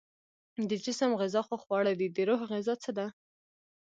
[0.69, 3.07] د جسم غذا خو خواړه دي، د روح غذا څه ده؟